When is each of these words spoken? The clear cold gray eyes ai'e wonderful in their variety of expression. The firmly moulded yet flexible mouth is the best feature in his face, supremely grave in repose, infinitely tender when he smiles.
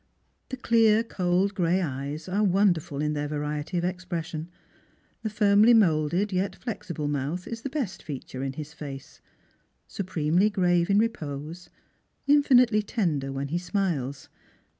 The 0.49 0.57
clear 0.57 1.03
cold 1.03 1.53
gray 1.53 1.79
eyes 1.79 2.25
ai'e 2.27 2.41
wonderful 2.43 3.03
in 3.03 3.13
their 3.13 3.27
variety 3.27 3.77
of 3.77 3.83
expression. 3.83 4.49
The 5.21 5.29
firmly 5.29 5.75
moulded 5.75 6.33
yet 6.33 6.55
flexible 6.55 7.07
mouth 7.07 7.45
is 7.47 7.61
the 7.61 7.69
best 7.69 8.01
feature 8.01 8.41
in 8.41 8.53
his 8.53 8.73
face, 8.73 9.21
supremely 9.87 10.49
grave 10.49 10.89
in 10.89 10.97
repose, 10.97 11.69
infinitely 12.25 12.81
tender 12.81 13.31
when 13.31 13.49
he 13.49 13.59
smiles. 13.59 14.27